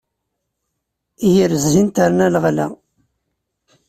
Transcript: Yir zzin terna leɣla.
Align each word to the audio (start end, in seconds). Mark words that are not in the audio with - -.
Yir 1.33 1.51
zzin 1.63 1.87
terna 1.95 2.27
leɣla. 2.33 2.67